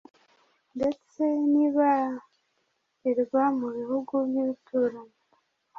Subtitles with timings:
[0.75, 5.17] ndetse nibarirwa mu bihugu by’ibituranyi